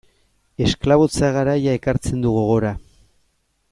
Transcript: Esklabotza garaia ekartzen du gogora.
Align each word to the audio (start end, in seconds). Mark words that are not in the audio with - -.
Esklabotza 0.67 1.29
garaia 1.37 1.77
ekartzen 1.81 2.25
du 2.27 2.35
gogora. 2.41 2.77